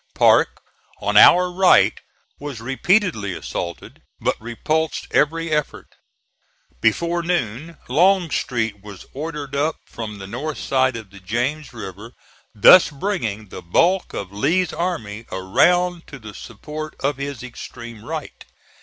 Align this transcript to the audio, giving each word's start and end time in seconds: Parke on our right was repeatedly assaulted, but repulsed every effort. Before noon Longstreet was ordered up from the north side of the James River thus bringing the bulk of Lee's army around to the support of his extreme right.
Parke 0.15 0.63
on 0.99 1.15
our 1.15 1.51
right 1.51 1.93
was 2.39 2.59
repeatedly 2.59 3.33
assaulted, 3.35 4.01
but 4.19 4.35
repulsed 4.41 5.05
every 5.11 5.51
effort. 5.51 5.89
Before 6.81 7.21
noon 7.21 7.77
Longstreet 7.87 8.81
was 8.81 9.05
ordered 9.13 9.55
up 9.55 9.75
from 9.85 10.17
the 10.17 10.25
north 10.25 10.57
side 10.57 10.95
of 10.95 11.11
the 11.11 11.19
James 11.19 11.71
River 11.71 12.13
thus 12.55 12.89
bringing 12.89 13.49
the 13.49 13.61
bulk 13.61 14.11
of 14.15 14.31
Lee's 14.31 14.73
army 14.73 15.27
around 15.31 16.07
to 16.07 16.17
the 16.17 16.33
support 16.33 16.95
of 17.01 17.17
his 17.17 17.43
extreme 17.43 18.03
right. 18.03 18.43